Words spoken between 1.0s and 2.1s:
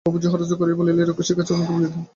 রাক্ষসীর কাছে আমাকে বলি দিয়ো না।